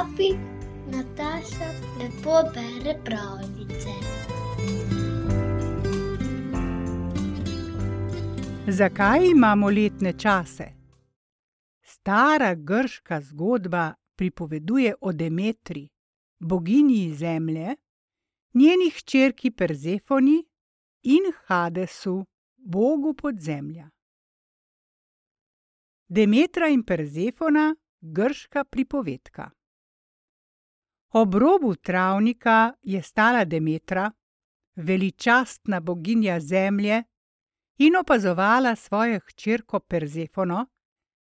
[0.00, 0.38] klopi,
[0.86, 1.68] Nataša
[1.98, 3.90] lepo bere pravljice.
[8.68, 10.64] Zakaj imamo letne čase?
[11.82, 15.88] Stara grška zgodba pripoveduje o Demetri,
[16.38, 17.76] boginji zemlje,
[18.54, 20.44] njeni hčerki Persefoni
[21.02, 22.24] in Hadesu,
[22.56, 23.90] bogu podzemlja.
[26.08, 29.50] Demetra in Persefona, grška pripovedka.
[31.12, 34.10] Ob robu travnika je stala Demetra,
[34.76, 37.02] veličastna boginja zemlje,
[37.78, 40.66] in opazovala svojo hčerko Persefono,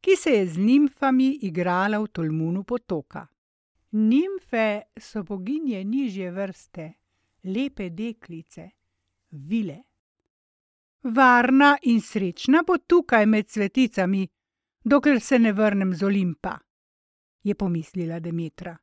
[0.00, 3.26] ki se je z nimfami igrala v tolmunu potoka.
[3.90, 6.92] Nimfe so boginje nižje vrste,
[7.44, 8.70] lepe deklice,
[9.30, 9.78] vile.
[11.02, 14.28] Varna in srečna bo tukaj med sveticami,
[14.84, 16.58] dokler se ne vrnem z Olimpa,
[17.42, 18.76] je pomislila Demetra.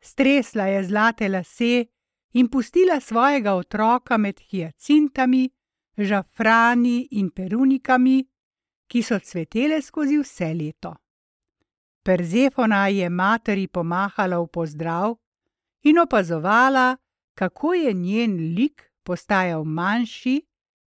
[0.00, 1.86] Stresla je zlate lase
[2.32, 5.50] in pustila svojega otroka med hiacintami,
[5.98, 8.26] žafrani in perunikami,
[8.86, 10.94] ki so cvetele skozi vse leto.
[12.02, 15.16] Perzefona je materi pomahala v pozdrav
[15.82, 16.96] in opazovala,
[17.34, 20.42] kako je njen lik postajal manjši,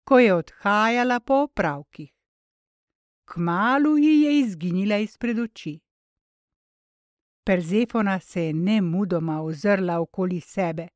[0.04, 2.12] ko je odhajala po opravkih.
[3.24, 5.78] Kmalu ji je izginila izpred oči.
[7.48, 10.88] Perzefona se je nemudoma ozrla okoli sebe.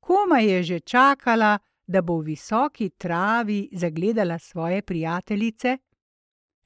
[0.00, 5.78] Koma je že čakala, da bo v visoki travi zagledala svoje prijateljice,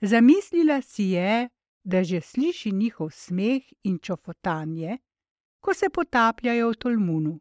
[0.00, 1.48] zamislila si je,
[1.84, 4.98] da že sliši njihov smeh in čofotanje,
[5.60, 7.40] ko se potapljajo v tolmunu.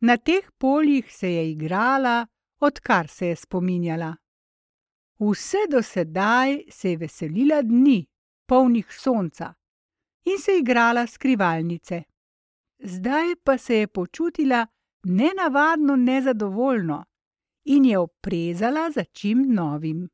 [0.00, 2.26] Na teh poljih se je igrala,
[2.60, 4.16] odkar se je spominjala.
[5.18, 8.06] Vse do sedaj se je veselila dni,
[8.46, 9.54] polnih sonca,
[10.24, 12.02] in se igrala skrivalnice.
[12.78, 14.66] Zdaj pa se je počutila
[15.02, 17.04] nenavadno nezadovoljno
[17.64, 20.08] in je oprezala za čim novim.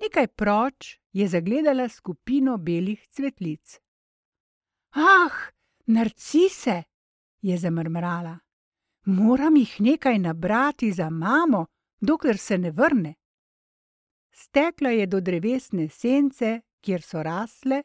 [0.00, 3.80] Nekaj proč je zagledala skupino belih cvetlic.
[4.90, 5.34] Ah,
[5.86, 6.82] narcise,
[7.40, 8.38] je zamrmrala.
[9.04, 11.66] Moram jih nekaj nabrati za mamo,
[12.00, 13.14] dokler se ne vrne.
[14.32, 17.82] Stekla je do drevesne sence, kjer so rasle,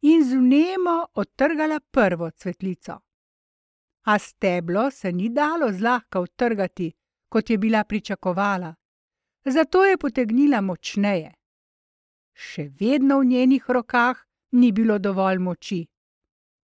[0.00, 3.06] in z vnemo odtrgala prvo cvetlico
[4.06, 6.92] a steblo se ni dalo zlahka utrgati,
[7.28, 8.74] kot je bila pričakovala,
[9.44, 11.32] zato je potegnila močneje.
[12.34, 14.20] Še vedno v njenih rokah
[14.52, 15.80] ni bilo dovolj moči.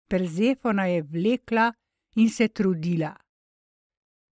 [0.08, 1.72] Perzefona je vlekla
[2.16, 3.10] in se trudila.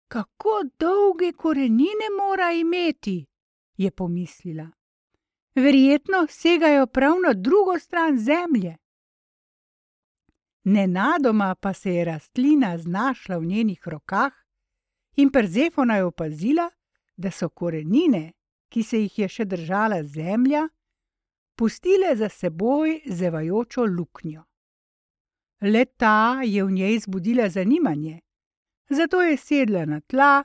[0.08, 3.24] Kako dolge korenine mora imeti,
[3.76, 4.68] je pomislila.
[5.54, 8.76] Verjetno segajo prav na drugo stran zemlje.
[10.64, 14.32] Nenadoma pa se je rastlina znašla v njenih rokah
[15.16, 16.70] in Perzefona je opazila,
[17.16, 18.32] da so korenine,
[18.68, 20.68] ki se jih je še držala zemlja,
[21.56, 24.44] pustile za seboj zevajočo luknjo.
[25.60, 28.20] Le ta je v njej zbudila zanimanje,
[28.88, 30.44] zato je sedla na tla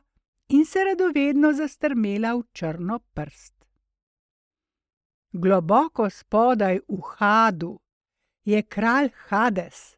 [0.50, 3.53] in se radovedno zastrmela v črno prst.
[5.31, 7.79] Globoko spodaj v Hadu
[8.45, 9.96] je kralj Hades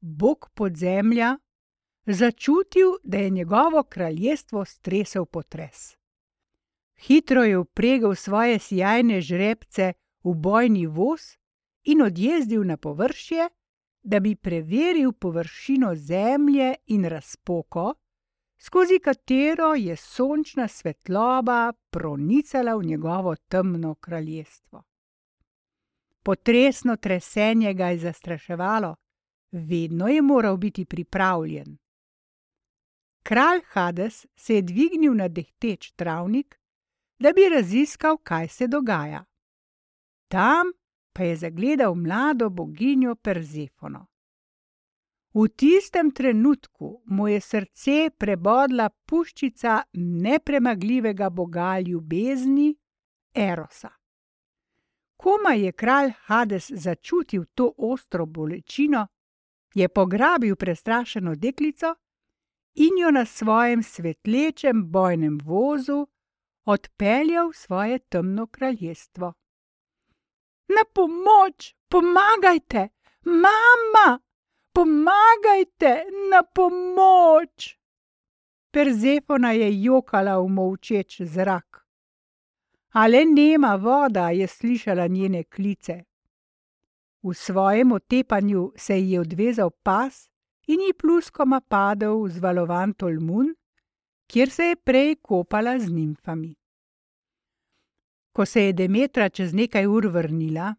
[0.00, 1.38] bog podzemlja,
[2.06, 5.96] začutil, da je njegovo kraljestvo stresel potres.
[6.96, 9.92] Hitro je upregel svoje sjajne žrebce
[10.24, 11.20] v bojni voz
[11.84, 13.48] in odjezdil na površje,
[14.02, 17.94] da bi preveril površino zemlje in razpoko,
[18.58, 24.82] skozi katero je sončna svetloba pronicala v njegovo temno kraljestvo.
[26.22, 28.96] Potresno tresenje ga je zastraševalo,
[29.52, 31.78] vedno je moral biti pripravljen.
[33.22, 36.60] Kralj Hades se je dvignil na dehteč travnik,
[37.18, 39.24] da bi raziskal, kaj se dogaja.
[40.28, 40.72] Tam
[41.12, 44.06] pa je zagledal mlado boginjo Persefono.
[45.34, 52.74] V tistem trenutku mu je srce prebodla puščica nepremagljivega boga ljubezni
[53.34, 53.90] Erosa.
[55.16, 59.06] Koma je kralj Hades začutil to ostro bolečino,
[59.74, 61.94] je pograbil prestrašeno deklico
[62.74, 66.06] in jo na svojem svetlečem bojnem vozu
[66.64, 69.32] odpeljal v svoje temno kraljestvo.
[70.68, 72.88] Na pomoč, pomagajte,
[73.24, 74.18] mama,
[74.72, 77.76] pomagajte, na pomoč!
[78.70, 81.86] Perzefona je jokala v molčeč zrak.
[82.92, 86.04] Ale nema voda je slišala njene klice.
[87.22, 90.28] V svojem otepanju se ji je odvezal pas
[90.66, 93.54] in ji pluskoma padel v zvalovan tolmun,
[94.26, 96.54] kjer se je prej kopala z nimfami.
[98.32, 100.74] Ko se je Demetra čez nekaj ur vrnila,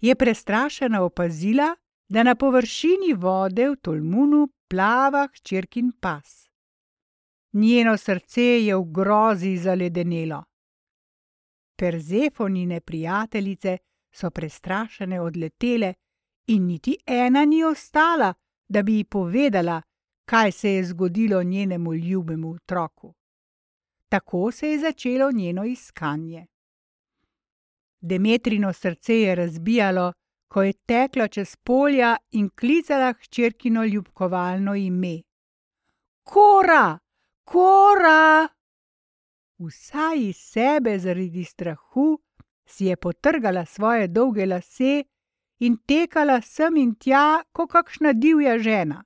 [0.00, 1.74] je prestrašena opazila,
[2.08, 6.48] da na površini vode v tolmunu plava hčerkin pas.
[7.52, 10.44] Njeno srce je v grozi zaledenelo.
[11.76, 13.78] Perzefonine prijateljice
[14.14, 15.94] so prestrašene odletele
[16.46, 18.34] in niti ena ni ostala,
[18.68, 19.82] da bi ji povedala,
[20.24, 23.14] kaj se je zgodilo njenemu ljubemu otroku.
[24.08, 26.46] Tako se je začelo njeno iskanje.
[28.00, 30.12] Demetrino srce je razbijalo,
[30.48, 35.22] ko je tekla čez polja in klicala hčerkino ljubkovalno ime:
[36.22, 36.98] Kora,
[37.44, 38.48] kora!
[39.58, 42.23] Vsa iz sebe zaradi strahu
[42.66, 45.04] si je potrgala svoje dolge lase
[45.58, 49.04] in tekala sem in tja, kot kakšna divja žena.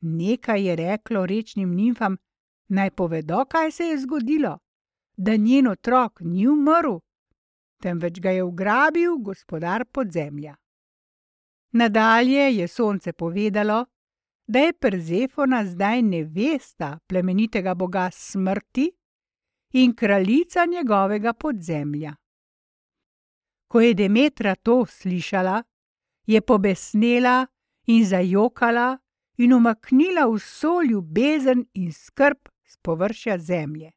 [0.00, 2.16] Nekaj je reklo rečnim nimfam,
[2.68, 4.58] naj povedo, kaj se je zgodilo,
[5.16, 6.98] da njen otrok ni umrl,
[7.82, 10.56] temveč ga je ugrabil gospodar podzemlja.
[11.72, 13.86] Nadalje je sonce povedalo,
[14.46, 18.90] da je Perzefona zdaj nevesta plemenitega boga smrti
[19.72, 22.14] in kraljica njegovega podzemlja.
[23.72, 25.62] Ko je Demetra to slišala,
[26.26, 27.46] je pobesnela
[27.86, 28.98] in zajokala
[29.36, 32.36] in umaknila vso ljubezen in skrb
[32.68, 33.90] z površja zemlje.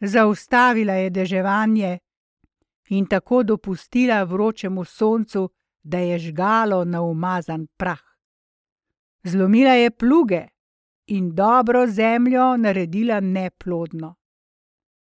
[0.00, 1.98] Zaustavila je deževanje
[2.88, 5.48] in tako dopustila vročemu soncu,
[5.82, 8.02] da je žgalo na umazan prah.
[9.22, 10.46] Zlomila je pluge
[11.06, 14.14] in dobro zemljo naredila neplodno.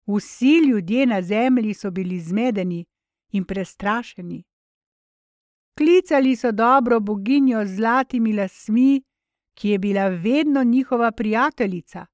[0.05, 2.85] Vsi ljudje na zemlji so bili zmedeni
[3.31, 4.43] in prestrašeni.
[5.77, 9.03] Klicali so dobro boginjo z zlatimi lasmi,
[9.53, 12.05] ki je bila vedno njihova prijateljica,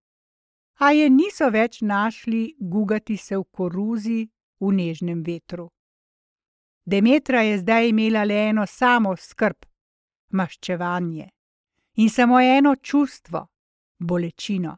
[0.79, 4.27] a je niso več našli gugati se v koruzi
[4.59, 5.69] v nežnem vetru.
[6.85, 9.55] Demetra je zdaj imela le eno samo skrb:
[10.29, 11.29] maščevanje
[11.95, 13.47] in samo eno čustvo:
[13.99, 14.77] bolečino.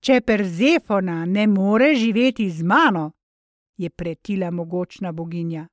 [0.00, 3.12] Če Perzefona ne more živeti z mano,
[3.82, 5.66] je pretila mogočna boginja,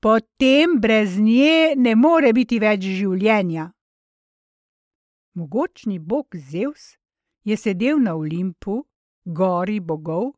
[0.00, 3.70] potem brez nje ne more biti več življenja.
[5.34, 6.96] Mogočni bog Zeus
[7.44, 8.82] je sedel na Olimpu,
[9.24, 10.32] gori bogov,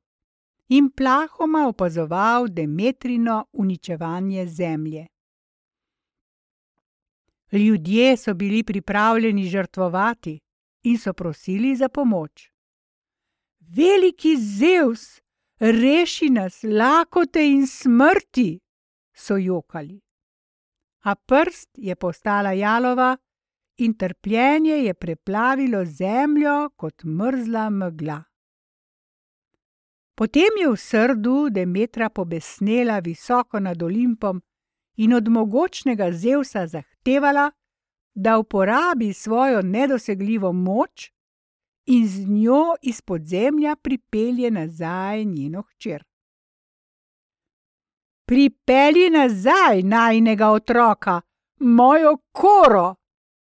[0.68, 5.06] in plahoma opazoval Demetrino uničevanje zemlje.
[7.52, 10.38] Ljudje so bili pripravljeni žrtvovati
[10.82, 12.50] in so prosili za pomoč.
[13.60, 15.21] Veliki Zeus,
[15.70, 18.60] reši nas lakote in smrti,
[19.14, 20.00] so jokali.
[21.04, 23.16] A prst je postala jalova
[23.76, 28.22] in trpljenje je preplavilo zemljo kot mrzla megla.
[30.14, 34.42] Potem je v srdu Demetra pobesnela visoko nad Olimpom
[34.96, 37.50] in od mogočnega Zevsa zahtevala,
[38.14, 41.10] da uporabi svojo nedosegljivo moč
[41.86, 46.04] in z njo iz podzemlja pripelje nazaj njeno hčer.
[48.26, 51.20] Pripelji nazaj najnega otroka,
[51.58, 52.94] mojo koro!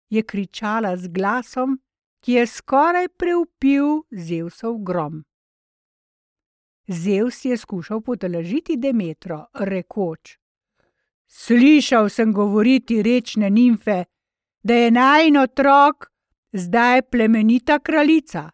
[0.09, 1.81] je kričala z glasom,
[2.21, 5.25] ki je skoraj preupil Zevsov grom.
[6.89, 10.39] Zevs je skušal potolažiti Demetro, rekoč:
[11.27, 14.05] Slišal sem govoriti rečne nimfe,
[14.63, 16.12] da je najn otrok
[16.53, 18.51] zdaj plemenita kraljica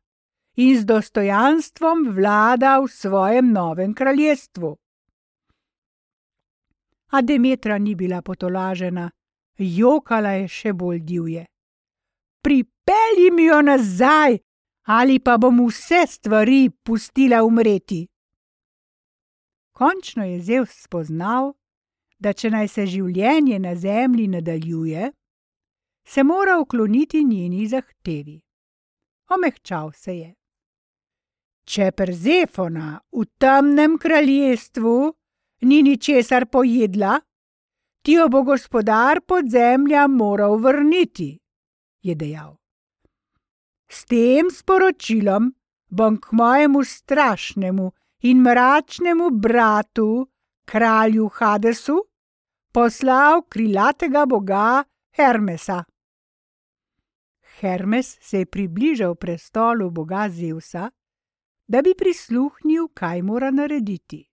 [0.57, 4.77] in z dostojanstvom vlada v svojem novem kraljestvu.
[7.11, 9.11] A Demetra ni bila potolažena,
[9.59, 11.47] jokala je še bolj divje.
[12.43, 14.39] Pripelji mi jo nazaj,
[14.85, 18.07] ali pa bom vse stvari pustila umreti.
[19.73, 21.53] Končno je Zevs spoznal,
[22.19, 25.13] da če naj se življenje na zemlji nadaljuje,
[26.09, 28.41] se mora ukloniti njeni zahtevi.
[29.29, 30.35] Omehčal se je.
[31.69, 34.95] Če Perzefona v temnem kraljestvu
[35.69, 37.19] ni ničesar pojedla,
[38.03, 41.29] ti jo bo gospodar podzemlja moral vrniti,
[42.01, 42.57] je dejal.
[43.89, 45.53] S tem sporočilom
[45.91, 47.91] bom k mojemu strašnemu
[48.23, 50.29] in mračnemu bratu,
[50.65, 52.01] kralju Hadesu,
[52.73, 55.85] poslal krilatega boga Hermesa.
[57.61, 60.91] Hermes se je približal prestolu boga Zeusa,
[61.69, 64.25] da bi prisluhnil, kaj mora narediti.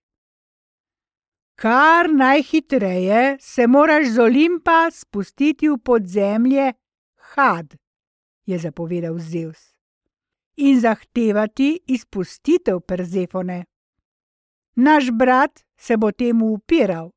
[1.56, 6.72] Kar najhitreje se moraš z Olimpa spustiti v podzemlje
[7.32, 7.76] Had,
[8.46, 9.72] je zapovedal Zeus,
[10.56, 13.64] in zahtevati izpustitev Persefone.
[14.74, 17.10] Naš brat se bo temu upiral,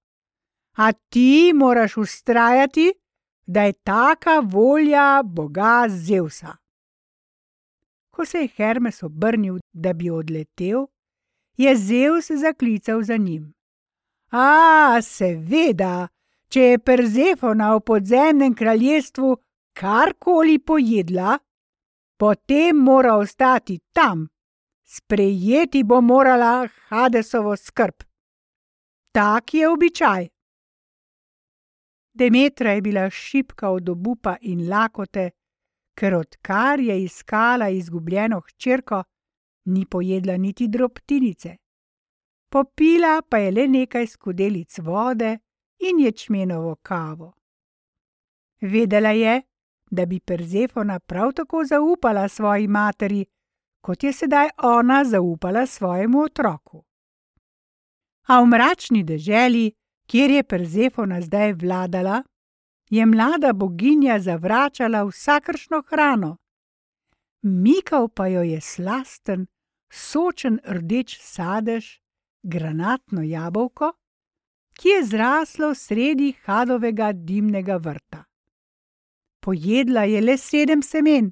[0.77, 2.93] a ti moraš ustrajati,
[3.49, 6.57] da je taka volja Boga Zeusa.
[8.09, 10.85] Ko se je Hermes obrnil, da bi odletel,
[11.57, 13.53] je Zeus zaklical za njim.
[14.31, 16.07] A, seveda,
[16.49, 19.37] če je Persefona v podzemnem kraljestvu
[19.73, 21.39] karkoli pojedla,
[22.17, 24.27] potem mora ostati tam,
[24.85, 28.03] sprejeti bo morala Hadesovo skrb.
[29.11, 30.29] Tak je običaj.
[32.13, 35.29] Demetra je bila šipka od obupa in lakote,
[35.95, 39.03] ker odkar je iskala izgubljeno hčerko,
[39.65, 41.55] ni pojedla niti drobtinice.
[42.49, 45.37] Popila pa je le nekaj skodelic vode
[45.79, 47.33] in ječmenovo kavo.
[48.61, 49.41] Vedela je,
[49.91, 53.25] da bi Perzefona prav tako zaupala svoji materi,
[53.81, 56.83] kot je sedaj ona zaupala svojemu otroku.
[58.27, 59.71] A v mračni deželi,
[60.09, 62.23] kjer je Perzefona zdaj vladala,
[62.89, 66.37] je mlada boginja zavračala vsakršno hrano.
[67.41, 69.47] Mikal pa jo je slasten,
[69.91, 71.99] sočen rdeč sadež,
[72.43, 73.91] granatno jabolko,
[74.73, 78.23] ki je zraslo sredi hadovega dimnega vrta.
[79.39, 81.31] Pojedla je le sedem semen,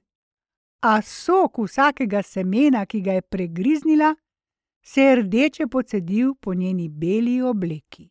[0.81, 4.15] a sok vsakega semena, ki ga je pregriznila,
[4.84, 8.10] se je rdeče pocedil po njeni beli obleki.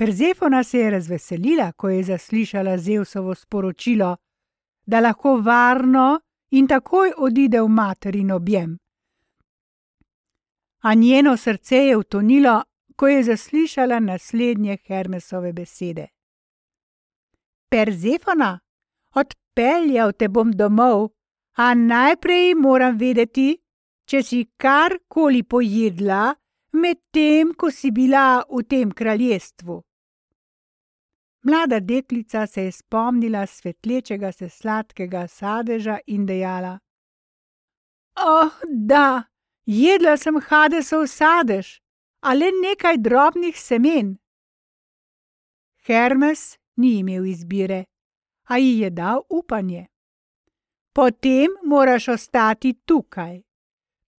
[0.00, 4.16] Perzefona se je razveselila, ko je zaslišala Zeusovo sporočilo,
[4.86, 8.78] da lahko varno in takoj odide v materin objem.
[10.80, 12.62] A njeno srce je utonilo,
[12.96, 16.06] ko je zaslišala naslednje Hermesove besede.
[17.68, 18.58] Perzefona,
[19.14, 21.10] odpeljal te bom domov,
[21.56, 23.58] a najprej moram vedeti,
[24.04, 26.34] če si karkoli pojedla,
[26.72, 29.82] medtem ko si bila v tem kraljestvu.
[31.42, 36.78] Mlada deklica se je spomnila svetlečega se sladkega sadeža in dejala:
[38.16, 39.22] Oh, da,
[39.66, 41.80] jedla sem Hadesov sadež,
[42.20, 44.18] a le nekaj drobnih semen.
[45.86, 47.84] Hermes ni imel izbire,
[48.48, 49.86] a ji je dal upanje.
[50.92, 53.42] Potem moraš ostati tukaj.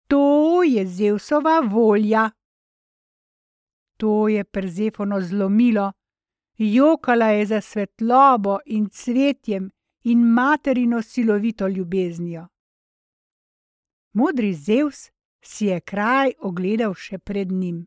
[0.06, 2.30] To je Zeusova volja.
[3.96, 5.92] To je Perzefono zlomilo,
[6.66, 9.70] jokala je za svetlobo in cvetjem
[10.04, 12.46] in materino silovito ljubeznijo.
[14.12, 15.10] Modri Zeus
[15.44, 17.86] si je kraj ogledal še pred njim.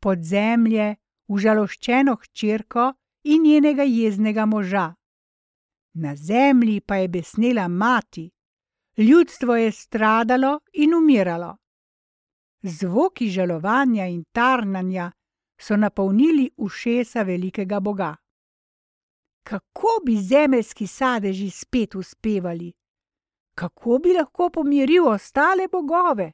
[0.00, 0.96] Podzemlje,
[1.28, 2.92] užaloščeno hčerko
[3.24, 4.94] in njenega jeznega moža.
[5.94, 8.30] Na zemlji pa je besnela mati,
[8.96, 11.56] ljudstvo je stradalo in umiralo.
[12.62, 15.12] Zvoki žalovanja in tarnanja
[15.60, 18.16] so napolnili ušesa velikega boga.
[19.42, 22.72] Kako bi zemeljski sadeži spet uspevali?
[23.54, 26.32] Kako bi lahko pomiril ostale bogove?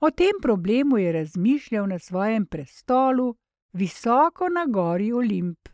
[0.00, 3.34] O tem problemu je razmišljal na svojem prestolu,
[3.72, 5.68] visoko na gori Olimp.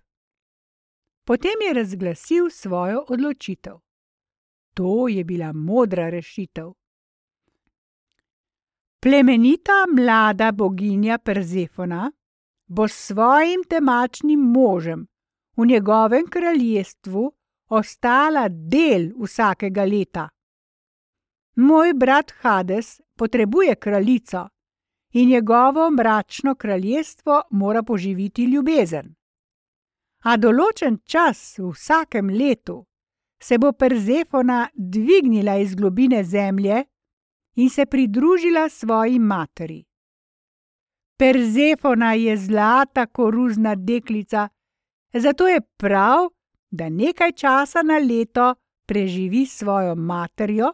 [1.27, 3.75] Potem je razglasil svojo odločitev.
[4.75, 6.73] To je bila modra rešitev.
[9.05, 12.13] Plemenita mlada boginja Perzefona
[12.67, 15.07] bo s svojim temačnim možem
[15.57, 17.33] v njegovem kraljestvu
[17.69, 20.29] ostala del vsakega leta.
[21.57, 24.49] Moj brat Hades potrebuje kraljico,
[25.13, 29.15] in njegovo mračno kraljestvo mora poživiti ljubezen.
[30.23, 32.87] A določen čas v vsakem letu
[33.43, 36.85] se bo Perzefona dvignila iz globine zemlje
[37.55, 39.85] in se pridružila svoji materi.
[41.19, 44.49] Perzefona je zlata koruzna deklica,
[45.13, 46.29] zato je prav,
[46.71, 48.55] da nekaj časa na leto
[48.87, 50.73] preživi svojo materjo,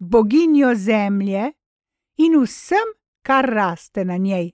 [0.00, 1.52] boginjo zemlje
[2.16, 4.50] in vsem, kar raste na njej.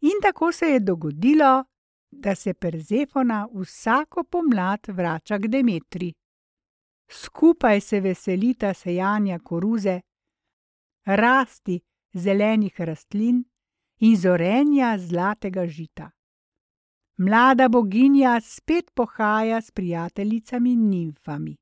[0.00, 1.64] In tako se je dogodilo,
[2.10, 6.12] da se Perzefona vsako pomlad vrača k Demetri.
[7.10, 10.00] Skupaj se veselita sejanja koruze,
[11.04, 11.80] rasti
[12.14, 13.44] zelenih rastlin
[13.98, 16.10] in zorenja zlatega žita.
[17.16, 21.56] Mlada boginja spet pohaja s prijateljicami in nimfami.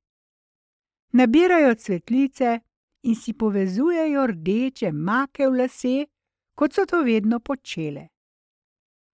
[1.12, 2.60] Nabirajo cvetlice
[3.02, 6.06] in si povezujejo rdeče make v lase,
[6.54, 8.08] kot so to vedno počele.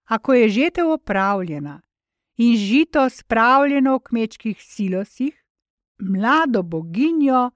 [0.09, 1.81] A ko je žetev opravljena
[2.37, 5.43] in žito spravljeno v kmečkih silosih,
[5.99, 7.49] mlado boginjo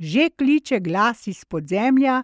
[0.00, 2.22] že kliče glas iz podzemlja,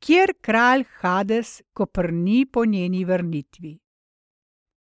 [0.00, 3.78] kjer kralj Hades koprni po njeni vrnitvi.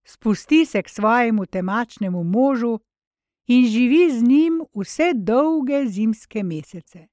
[0.04, 2.78] Spusti se k svojemu temačnemu možu
[3.47, 7.07] in živi z njim vse dolge zimske mesece.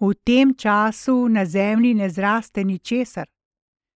[0.00, 3.28] V tem času na zemlji ne zraste ničesar.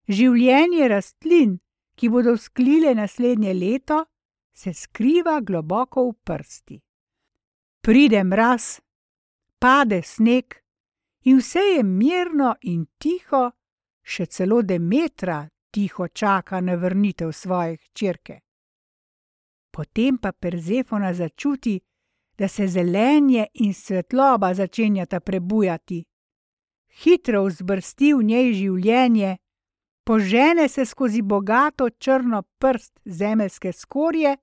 [0.09, 1.59] Življenje rastlin,
[1.95, 4.05] ki bodo sklile naslednje leto,
[4.55, 6.81] se skriva globoko v prsti.
[7.85, 8.81] Pride mraz,
[9.59, 10.55] pade sneg
[11.25, 13.51] in vse je mirno in tiho,
[14.03, 18.37] še celo Demetra tiho čaka na vrnitev svoje hčerke.
[19.75, 21.81] Potem pa Perzefona začuti,
[22.39, 26.05] da se zelenje in svetloba začenjata prebujati.
[27.03, 29.37] Hitro vzbrsti v njej življenje,
[30.07, 34.37] požene se skozi bogato črno prst zemeljske skorje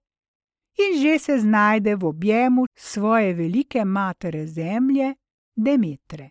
[0.77, 5.15] in že se znajde v objemu svoje velike matere zemlje,
[5.55, 6.29] Demetre.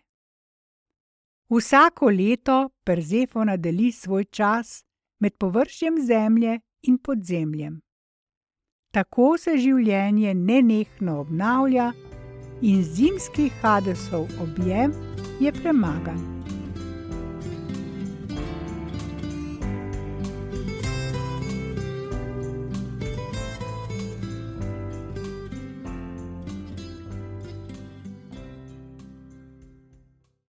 [1.49, 4.83] Vsako leto Perzefona deli svoj čas
[5.19, 7.81] med površjem zemlje in podzemljem.
[8.91, 11.91] Tako se življenje nenehno obnavlja
[12.61, 14.93] in zimski Hadesov objem
[15.39, 16.38] je premagan.